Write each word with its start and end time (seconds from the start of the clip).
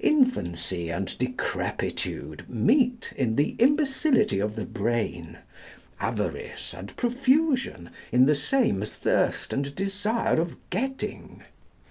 Infancy 0.00 0.88
and 0.90 1.18
decrepitude 1.18 2.48
meet 2.48 3.12
in 3.14 3.36
the 3.36 3.50
imbecility 3.58 4.38
of 4.40 4.56
the 4.56 4.64
brain; 4.64 5.36
avarice 6.00 6.72
and 6.72 6.96
profusion 6.96 7.90
in 8.10 8.24
the 8.24 8.34
same 8.34 8.80
thirst 8.80 9.52
and 9.52 9.74
desire 9.74 10.40
of 10.40 10.56
getting. 10.70 11.42